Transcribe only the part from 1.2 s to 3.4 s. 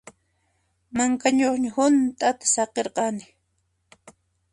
ñuqñu hunt'ata saqirqani.